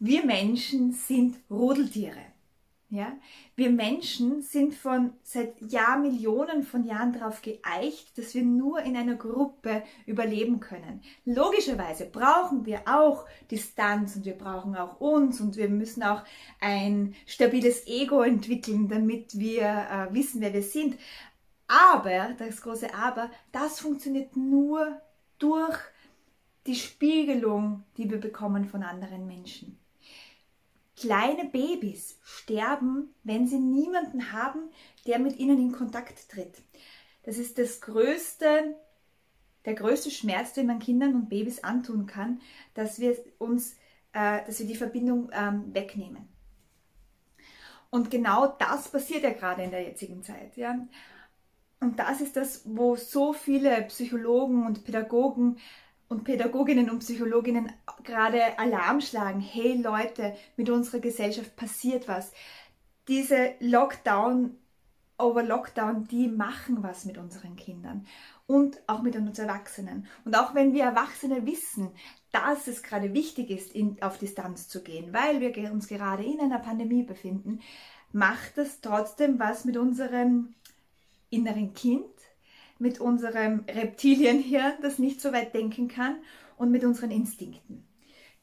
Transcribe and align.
wir 0.00 0.24
Menschen 0.24 0.92
sind 0.92 1.36
Rudeltiere. 1.50 2.30
Ja? 2.88 3.12
Wir 3.54 3.70
Menschen 3.70 4.40
sind 4.40 4.74
von 4.74 5.12
seit 5.22 5.60
Jahrmillionen 5.60 6.64
von 6.64 6.84
Jahren 6.84 7.12
darauf 7.12 7.42
geeicht, 7.42 8.16
dass 8.16 8.34
wir 8.34 8.42
nur 8.42 8.80
in 8.80 8.96
einer 8.96 9.14
Gruppe 9.14 9.82
überleben 10.06 10.58
können. 10.58 11.02
Logischerweise 11.26 12.06
brauchen 12.06 12.64
wir 12.64 12.80
auch 12.86 13.26
Distanz 13.50 14.16
und 14.16 14.24
wir 14.24 14.38
brauchen 14.38 14.74
auch 14.74 15.00
uns 15.00 15.40
und 15.40 15.56
wir 15.56 15.68
müssen 15.68 16.02
auch 16.02 16.24
ein 16.60 17.14
stabiles 17.26 17.86
Ego 17.86 18.22
entwickeln, 18.22 18.88
damit 18.88 19.38
wir 19.38 19.62
äh, 19.62 20.14
wissen, 20.14 20.40
wer 20.40 20.52
wir 20.52 20.62
sind. 20.62 20.96
Aber, 21.68 22.34
das 22.38 22.62
große 22.62 22.92
Aber, 22.94 23.30
das 23.52 23.78
funktioniert 23.78 24.34
nur 24.34 25.00
durch 25.38 25.78
die 26.66 26.74
Spiegelung, 26.74 27.84
die 27.98 28.10
wir 28.10 28.18
bekommen 28.18 28.64
von 28.64 28.82
anderen 28.82 29.26
Menschen. 29.26 29.79
Kleine 31.00 31.46
Babys 31.46 32.18
sterben, 32.22 33.14
wenn 33.24 33.46
sie 33.46 33.58
niemanden 33.58 34.32
haben, 34.32 34.70
der 35.06 35.18
mit 35.18 35.38
ihnen 35.38 35.58
in 35.58 35.72
Kontakt 35.72 36.28
tritt. 36.28 36.62
Das 37.22 37.38
ist 37.38 37.56
das 37.56 37.80
größte, 37.80 38.76
der 39.64 39.74
größte 39.74 40.10
Schmerz, 40.10 40.52
den 40.52 40.66
man 40.66 40.78
Kindern 40.78 41.14
und 41.14 41.30
Babys 41.30 41.64
antun 41.64 42.06
kann, 42.06 42.42
dass 42.74 43.00
wir 43.00 43.16
uns, 43.38 43.76
äh, 44.12 44.44
dass 44.44 44.58
wir 44.58 44.66
die 44.66 44.76
Verbindung 44.76 45.30
ähm, 45.32 45.74
wegnehmen. 45.74 46.28
Und 47.88 48.10
genau 48.10 48.46
das 48.46 48.88
passiert 48.88 49.22
ja 49.22 49.32
gerade 49.32 49.62
in 49.62 49.70
der 49.70 49.82
jetzigen 49.82 50.22
Zeit. 50.22 50.54
Ja? 50.58 50.86
Und 51.80 51.98
das 51.98 52.20
ist 52.20 52.36
das, 52.36 52.62
wo 52.66 52.94
so 52.96 53.32
viele 53.32 53.82
Psychologen 53.84 54.66
und 54.66 54.84
Pädagogen 54.84 55.58
und 56.10 56.24
Pädagoginnen 56.24 56.90
und 56.90 56.98
Psychologinnen 56.98 57.72
gerade 58.02 58.58
Alarm 58.58 59.00
schlagen. 59.00 59.40
Hey 59.40 59.80
Leute, 59.80 60.34
mit 60.56 60.68
unserer 60.68 60.98
Gesellschaft 60.98 61.54
passiert 61.54 62.08
was. 62.08 62.32
Diese 63.06 63.54
Lockdown 63.60 64.56
over 65.18 65.44
Lockdown, 65.44 66.08
die 66.08 66.26
machen 66.26 66.82
was 66.82 67.04
mit 67.04 67.16
unseren 67.16 67.54
Kindern 67.54 68.06
und 68.48 68.80
auch 68.88 69.02
mit 69.02 69.14
uns 69.14 69.38
Erwachsenen. 69.38 70.08
Und 70.24 70.36
auch 70.36 70.54
wenn 70.54 70.74
wir 70.74 70.82
Erwachsene 70.82 71.46
wissen, 71.46 71.90
dass 72.32 72.66
es 72.66 72.82
gerade 72.82 73.14
wichtig 73.14 73.50
ist, 73.50 73.72
in, 73.72 74.02
auf 74.02 74.18
Distanz 74.18 74.68
zu 74.68 74.82
gehen, 74.82 75.12
weil 75.12 75.40
wir 75.40 75.72
uns 75.72 75.86
gerade 75.86 76.24
in 76.24 76.40
einer 76.40 76.58
Pandemie 76.58 77.04
befinden, 77.04 77.60
macht 78.10 78.58
es 78.58 78.80
trotzdem 78.80 79.38
was 79.38 79.64
mit 79.64 79.76
unserem 79.76 80.54
inneren 81.28 81.72
Kind, 81.72 82.10
mit 82.80 83.00
unserem 83.00 83.64
Reptilienhirn, 83.68 84.74
das 84.82 84.98
nicht 84.98 85.20
so 85.20 85.32
weit 85.32 85.54
denken 85.54 85.88
kann, 85.88 86.16
und 86.56 86.70
mit 86.70 86.84
unseren 86.84 87.10
Instinkten. 87.10 87.86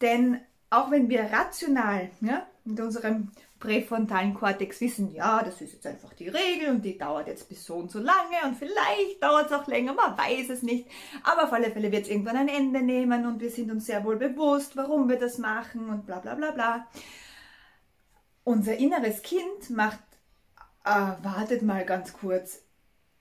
Denn 0.00 0.40
auch 0.70 0.90
wenn 0.90 1.08
wir 1.08 1.24
rational 1.32 2.10
ja, 2.20 2.46
mit 2.64 2.80
unserem 2.80 3.30
präfrontalen 3.58 4.34
Kortex 4.34 4.80
wissen, 4.80 5.12
ja, 5.12 5.42
das 5.42 5.60
ist 5.60 5.72
jetzt 5.72 5.86
einfach 5.86 6.12
die 6.14 6.28
Regel 6.28 6.70
und 6.70 6.84
die 6.84 6.98
dauert 6.98 7.28
jetzt 7.28 7.48
bis 7.48 7.64
so 7.64 7.76
und 7.76 7.90
so 7.90 7.98
lange 7.98 8.36
und 8.44 8.56
vielleicht 8.56 9.22
dauert 9.22 9.46
es 9.46 9.52
auch 9.52 9.66
länger, 9.66 9.94
man 9.94 10.18
weiß 10.18 10.50
es 10.50 10.62
nicht, 10.62 10.86
aber 11.22 11.44
auf 11.44 11.52
alle 11.52 11.70
Fälle 11.70 11.90
wird 11.90 12.02
es 12.02 12.10
irgendwann 12.10 12.36
ein 12.36 12.48
Ende 12.48 12.82
nehmen 12.82 13.24
und 13.26 13.40
wir 13.40 13.50
sind 13.50 13.70
uns 13.70 13.86
sehr 13.86 14.04
wohl 14.04 14.16
bewusst, 14.16 14.76
warum 14.76 15.08
wir 15.08 15.18
das 15.18 15.38
machen 15.38 15.88
und 15.88 16.06
bla 16.06 16.18
bla 16.18 16.34
bla 16.34 16.50
bla. 16.50 16.86
Unser 18.42 18.76
inneres 18.76 19.22
Kind 19.22 19.70
macht, 19.70 20.02
äh, 20.84 20.90
wartet 21.22 21.62
mal 21.62 21.86
ganz 21.86 22.12
kurz, 22.12 22.63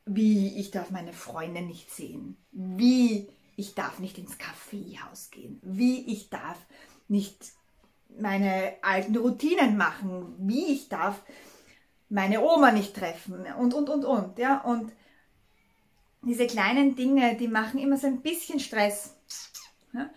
wie 0.05 0.59
ich 0.59 0.71
darf 0.71 0.89
meine 0.89 1.13
Freunde 1.13 1.61
nicht 1.61 1.89
sehen, 1.91 2.37
wie 2.51 3.29
ich 3.55 3.75
darf 3.75 3.99
nicht 3.99 4.17
ins 4.17 4.37
Kaffeehaus 4.37 5.29
gehen, 5.31 5.59
wie 5.63 6.11
ich 6.11 6.29
darf 6.29 6.57
nicht 7.07 7.51
meine 8.19 8.73
alten 8.81 9.15
Routinen 9.15 9.77
machen, 9.77 10.35
wie 10.39 10.73
ich 10.73 10.89
darf 10.89 11.21
meine 12.09 12.41
Oma 12.41 12.71
nicht 12.71 12.95
treffen 12.95 13.45
und, 13.57 13.73
und, 13.73 13.89
und, 13.89 14.05
und. 14.05 14.37
Ja? 14.37 14.61
Und 14.61 14.91
diese 16.21 16.47
kleinen 16.47 16.95
Dinge, 16.95 17.35
die 17.35 17.47
machen 17.47 17.79
immer 17.79 17.97
so 17.97 18.07
ein 18.07 18.21
bisschen 18.21 18.59
Stress. 18.59 19.15
Ja? 19.93 20.09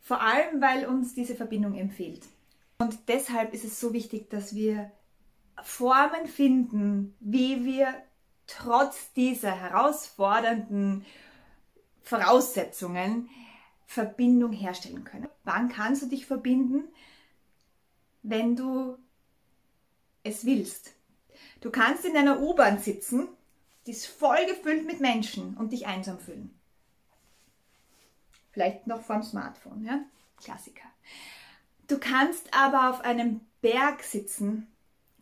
Vor 0.00 0.20
allem, 0.20 0.60
weil 0.60 0.86
uns 0.86 1.14
diese 1.14 1.34
Verbindung 1.34 1.74
empfiehlt. 1.74 2.24
Und 2.78 2.98
deshalb 3.08 3.54
ist 3.54 3.64
es 3.64 3.78
so 3.78 3.92
wichtig, 3.92 4.30
dass 4.30 4.54
wir 4.54 4.90
Formen 5.62 6.26
finden, 6.26 7.14
wie 7.20 7.64
wir 7.64 7.94
trotz 8.46 9.12
dieser 9.14 9.52
herausfordernden 9.52 11.04
Voraussetzungen 12.02 13.30
Verbindung 13.86 14.52
herstellen 14.52 15.04
können. 15.04 15.28
Wann 15.44 15.68
kannst 15.68 16.02
du 16.02 16.06
dich 16.06 16.26
verbinden? 16.26 16.88
Wenn 18.22 18.56
du 18.56 18.98
es 20.22 20.44
willst. 20.44 20.94
Du 21.60 21.70
kannst 21.70 22.04
in 22.04 22.16
einer 22.16 22.40
U-Bahn 22.40 22.78
sitzen, 22.78 23.28
die 23.86 23.92
ist 23.92 24.06
voll 24.06 24.46
gefüllt 24.46 24.86
mit 24.86 25.00
Menschen 25.00 25.56
und 25.56 25.72
dich 25.72 25.86
einsam 25.86 26.18
fühlen. 26.18 26.58
Vielleicht 28.52 28.86
noch 28.86 29.02
vom 29.02 29.22
Smartphone, 29.22 29.84
ja? 29.84 30.00
Klassiker. 30.38 30.88
Du 31.86 31.98
kannst 31.98 32.52
aber 32.54 32.90
auf 32.90 33.02
einem 33.02 33.40
Berg 33.60 34.02
sitzen, 34.02 34.68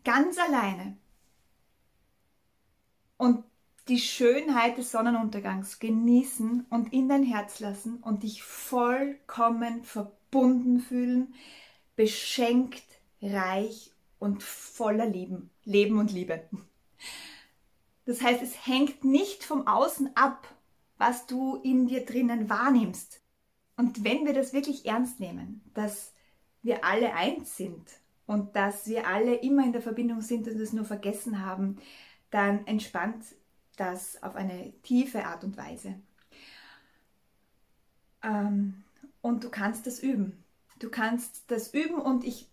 ganz 0.05 0.39
alleine 0.39 0.97
und 3.23 3.45
die 3.87 4.01
Schönheit 4.01 4.79
des 4.79 4.91
Sonnenuntergangs 4.91 5.79
genießen 5.79 6.67
und 6.71 6.93
in 6.93 7.09
dein 7.09 7.23
Herz 7.23 7.61
lassen 7.61 7.99
und 7.99 8.25
dich 8.25 8.43
vollkommen 8.43 9.85
verbunden 9.85 10.81
fühlen, 10.81 11.33
beschenkt, 11.95 12.83
reich 13.21 13.93
und 14.19 14.43
voller 14.43 15.07
Lieben, 15.07 15.51
Leben 15.63 16.01
und 16.01 16.11
Liebe. 16.11 16.49
Das 18.07 18.23
heißt, 18.23 18.43
es 18.43 18.67
hängt 18.67 19.05
nicht 19.05 19.45
vom 19.45 19.69
Außen 19.69 20.17
ab, 20.17 20.49
was 20.99 21.27
du 21.27 21.61
in 21.63 21.87
dir 21.87 22.05
drinnen 22.05 22.51
wahrnimmst. 22.51 23.21
Und 23.77 24.03
wenn 24.03 24.27
wir 24.27 24.35
das 24.35 24.53
wirklich 24.53 24.85
ernst 24.87 25.21
nehmen, 25.21 25.63
dass 25.75 26.13
wir 26.63 26.85
alle 26.85 27.15
eins 27.15 27.57
sind 27.57 27.89
und 28.27 28.57
dass 28.57 28.89
wir 28.89 29.07
alle 29.07 29.37
immer 29.37 29.65
in 29.65 29.73
der 29.73 29.83
Verbindung 29.83 30.23
sind 30.23 30.49
und 30.49 30.59
es 30.59 30.73
nur 30.73 30.85
vergessen 30.85 31.47
haben, 31.47 31.79
dann 32.33 32.67
entspannt 32.67 33.25
das 33.77 34.23
auf 34.23 34.35
eine 34.35 34.73
tiefe 34.83 35.25
Art 35.25 35.45
und 35.45 35.57
Weise. 35.57 35.95
Ähm, 38.23 38.83
und 39.21 39.45
du 39.45 39.51
kannst 39.51 39.87
das 39.87 40.01
üben. 40.01 40.43
Du 40.81 40.91
kannst 40.91 41.45
das 41.51 41.73
üben 41.73 42.01
und 42.01 42.25
ich 42.25 42.49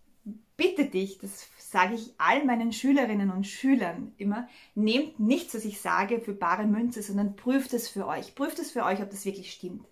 bitte 0.56 0.84
dich, 0.84 1.18
das 1.18 1.48
sage 1.58 1.94
ich 1.94 2.12
all 2.18 2.44
meinen 2.44 2.72
Schülerinnen 2.72 3.30
und 3.30 3.46
Schülern 3.46 4.12
immer, 4.18 4.46
nehmt 4.74 5.18
nichts, 5.18 5.54
was 5.54 5.64
ich 5.64 5.80
sage, 5.80 6.20
für 6.20 6.34
bare 6.34 6.66
Münze, 6.66 7.02
sondern 7.02 7.34
prüft 7.34 7.72
es 7.72 7.88
für 7.88 8.06
euch. 8.06 8.34
Prüft 8.34 8.58
es 8.58 8.70
für 8.70 8.84
euch, 8.84 9.00
ob 9.00 9.10
das 9.10 9.24
wirklich 9.24 9.50
stimmt. 9.50 9.88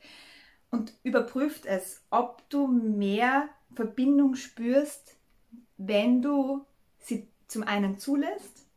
Und 0.71 0.93
überprüft 1.03 1.65
es, 1.65 2.03
ob 2.11 2.49
du 2.51 2.67
mehr 2.67 3.49
Verbindung 3.75 4.35
spürst, 4.35 5.17
wenn 5.79 6.21
du 6.21 6.67
sie 6.99 7.27
zum 7.47 7.63
einen 7.63 7.99
zulässt 7.99 8.68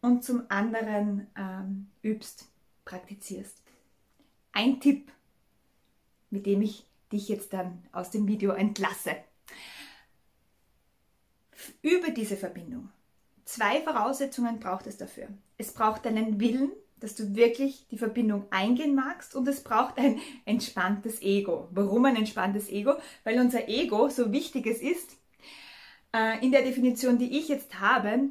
und 0.00 0.24
zum 0.24 0.44
anderen 0.48 1.26
ähm, 1.36 1.88
übst, 2.02 2.48
praktizierst. 2.84 3.62
Ein 4.52 4.80
Tipp, 4.80 5.10
mit 6.30 6.46
dem 6.46 6.62
ich 6.62 6.84
dich 7.12 7.28
jetzt 7.28 7.52
dann 7.52 7.82
aus 7.92 8.10
dem 8.10 8.26
Video 8.26 8.52
entlasse. 8.52 9.16
Übe 11.82 12.12
diese 12.12 12.36
Verbindung. 12.36 12.90
Zwei 13.44 13.80
Voraussetzungen 13.80 14.60
braucht 14.60 14.86
es 14.86 14.96
dafür. 14.96 15.28
Es 15.56 15.72
braucht 15.72 16.06
einen 16.06 16.38
Willen, 16.38 16.70
dass 17.00 17.14
du 17.14 17.34
wirklich 17.34 17.86
die 17.90 17.98
Verbindung 17.98 18.46
eingehen 18.50 18.94
magst 18.94 19.34
und 19.34 19.48
es 19.48 19.62
braucht 19.62 19.98
ein 19.98 20.20
entspanntes 20.44 21.22
Ego. 21.22 21.68
Warum 21.72 22.04
ein 22.04 22.16
entspanntes 22.16 22.68
Ego? 22.68 22.94
Weil 23.24 23.40
unser 23.40 23.68
Ego, 23.68 24.08
so 24.08 24.32
wichtig 24.32 24.66
es 24.66 24.80
ist, 24.80 25.16
äh, 26.14 26.44
in 26.44 26.52
der 26.52 26.62
Definition, 26.62 27.18
die 27.18 27.38
ich 27.38 27.48
jetzt 27.48 27.80
habe, 27.80 28.30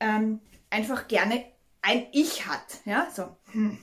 ähm, 0.00 0.40
einfach 0.70 1.08
gerne 1.08 1.44
ein 1.82 2.06
Ich 2.12 2.46
hat. 2.46 2.80
Ja, 2.84 3.08
so. 3.14 3.24
Hm. 3.52 3.78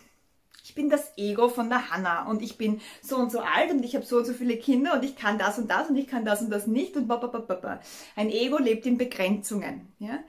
Ich 0.63 0.73
bin 0.73 0.89
das 0.89 1.15
Ego 1.15 1.47
von 1.47 1.69
der 1.69 1.91
Hanna 1.91 2.27
und 2.27 2.41
ich 2.41 2.57
bin 2.57 2.81
so 3.01 3.17
und 3.17 3.31
so 3.31 3.39
alt 3.39 3.71
und 3.71 3.85
ich 3.85 3.95
habe 3.95 4.05
so 4.05 4.17
und 4.17 4.25
so 4.25 4.33
viele 4.33 4.57
Kinder 4.57 4.93
und 4.95 5.05
ich 5.05 5.15
kann 5.15 5.37
das 5.37 5.59
und 5.59 5.69
das 5.69 5.89
und 5.89 5.95
ich 5.95 6.07
kann 6.07 6.25
das 6.25 6.41
und 6.41 6.49
das 6.49 6.65
nicht 6.65 6.97
und 6.97 7.07
bababababa. 7.07 7.79
Ein 8.15 8.29
Ego 8.29 8.57
lebt 8.57 8.85
in 8.87 8.97
Begrenzungen. 8.97 9.93
Ja? 9.99 10.19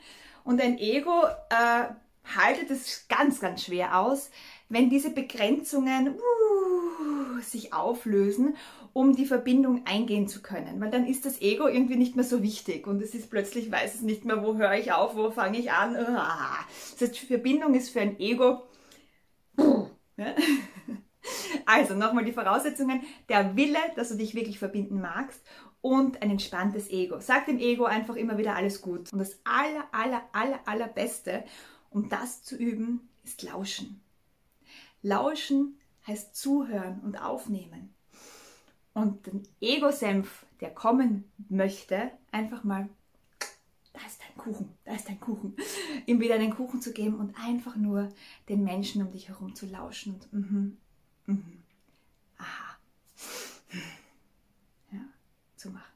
Und 0.44 0.60
ein 0.60 0.78
Ego 0.78 1.22
äh, 1.48 1.84
haltet 2.36 2.70
es 2.70 3.08
ganz, 3.08 3.40
ganz 3.40 3.64
schwer 3.64 3.98
aus, 3.98 4.30
wenn 4.68 4.90
diese 4.90 5.10
Begrenzungen 5.10 6.08
uh, 6.08 7.25
sich 7.56 7.72
auflösen 7.72 8.54
um 8.96 9.14
die 9.14 9.26
Verbindung 9.26 9.82
eingehen 9.84 10.26
zu 10.26 10.40
können. 10.40 10.80
Weil 10.80 10.90
dann 10.90 11.06
ist 11.06 11.26
das 11.26 11.42
Ego 11.42 11.68
irgendwie 11.68 11.96
nicht 11.96 12.16
mehr 12.16 12.24
so 12.24 12.42
wichtig 12.42 12.86
und 12.86 13.02
es 13.02 13.14
ist 13.14 13.28
plötzlich, 13.28 13.70
weiß 13.70 13.96
es 13.96 14.00
nicht 14.00 14.24
mehr, 14.24 14.42
wo 14.42 14.56
höre 14.56 14.72
ich 14.72 14.90
auf, 14.90 15.14
wo 15.16 15.30
fange 15.30 15.58
ich 15.58 15.70
an. 15.70 15.92
Das 15.92 17.10
heißt, 17.10 17.18
Verbindung 17.18 17.74
ist 17.74 17.90
für 17.90 18.00
ein 18.00 18.18
Ego. 18.18 18.62
Also 21.66 21.94
nochmal 21.94 22.24
die 22.24 22.32
Voraussetzungen. 22.32 23.02
Der 23.28 23.56
Wille, 23.56 23.80
dass 23.96 24.10
du 24.10 24.14
dich 24.14 24.36
wirklich 24.36 24.60
verbinden 24.60 25.00
magst 25.00 25.44
und 25.80 26.22
ein 26.22 26.30
entspanntes 26.30 26.88
Ego. 26.88 27.18
Sag 27.18 27.46
dem 27.46 27.58
Ego 27.58 27.84
einfach 27.84 28.14
immer 28.14 28.38
wieder 28.38 28.54
alles 28.54 28.80
gut. 28.80 29.12
Und 29.12 29.18
das 29.18 29.40
aller, 29.42 29.84
aller, 29.90 30.22
aller, 30.32 30.60
allerbeste, 30.66 31.44
um 31.90 32.08
das 32.08 32.44
zu 32.44 32.56
üben, 32.56 33.08
ist 33.24 33.42
Lauschen. 33.42 34.00
Lauschen 35.02 35.80
heißt 36.06 36.36
zuhören 36.36 37.00
und 37.00 37.16
aufnehmen. 37.16 37.94
Und 38.94 39.26
den 39.26 39.46
Ego-Senf, 39.60 40.46
der 40.60 40.70
kommen 40.70 41.30
möchte, 41.48 42.10
einfach 42.32 42.64
mal, 42.64 42.88
da 43.92 44.00
ist 44.06 44.20
dein 44.20 44.36
Kuchen, 44.36 44.72
da 44.84 44.94
ist 44.94 45.08
dein 45.08 45.20
Kuchen, 45.20 45.56
ihm 46.06 46.20
wieder 46.20 46.36
einen 46.36 46.54
Kuchen 46.54 46.80
zu 46.80 46.92
geben 46.92 47.16
und 47.16 47.38
einfach 47.38 47.76
nur 47.76 48.08
den 48.48 48.64
Menschen 48.64 49.02
um 49.02 49.12
dich 49.12 49.28
herum 49.28 49.54
zu 49.54 49.66
lauschen 49.66 50.14
und 50.14 50.32
mhm, 50.32 50.76
mhm, 51.26 51.62
aha, 52.38 52.78
ja, 54.92 55.00
zu 55.56 55.70
machen. 55.70 55.92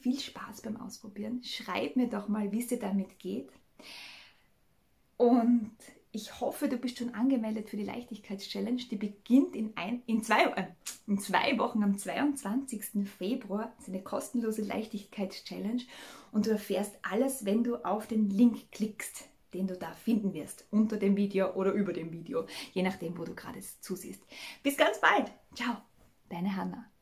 Viel 0.00 0.20
Spaß 0.20 0.60
beim 0.62 0.76
Ausprobieren. 0.76 1.42
Schreib 1.42 1.96
mir 1.96 2.08
doch 2.08 2.28
mal, 2.28 2.52
wie 2.52 2.60
es 2.60 2.66
dir 2.66 2.78
damit 2.78 3.18
geht. 3.18 3.50
Und 5.16 5.73
ich 6.14 6.40
hoffe, 6.40 6.68
du 6.68 6.76
bist 6.76 6.98
schon 6.98 7.12
angemeldet 7.12 7.68
für 7.68 7.76
die 7.76 7.84
Leichtigkeitschallenge. 7.84 8.84
Die 8.84 8.96
beginnt 8.96 9.56
in, 9.56 9.72
ein, 9.76 10.02
in, 10.06 10.22
zwei, 10.22 10.44
äh, 10.44 10.66
in 11.08 11.18
zwei 11.18 11.58
Wochen 11.58 11.82
am 11.82 11.98
22. 11.98 13.08
Februar. 13.18 13.72
Das 13.76 13.88
ist 13.88 13.94
eine 13.94 14.02
kostenlose 14.02 14.62
Leichtigkeitschallenge 14.62 15.82
und 16.30 16.46
du 16.46 16.50
erfährst 16.50 16.94
alles, 17.02 17.44
wenn 17.44 17.64
du 17.64 17.84
auf 17.84 18.06
den 18.06 18.30
Link 18.30 18.70
klickst, 18.70 19.28
den 19.54 19.66
du 19.66 19.76
da 19.76 19.92
finden 19.92 20.34
wirst, 20.34 20.66
unter 20.70 20.96
dem 20.98 21.16
Video 21.16 21.52
oder 21.54 21.72
über 21.72 21.92
dem 21.92 22.12
Video, 22.12 22.46
je 22.72 22.82
nachdem, 22.82 23.18
wo 23.18 23.24
du 23.24 23.34
gerade 23.34 23.60
zusiehst. 23.80 24.22
Bis 24.62 24.76
ganz 24.76 25.00
bald. 25.00 25.32
Ciao, 25.54 25.76
deine 26.28 26.54
Hanna. 26.54 26.93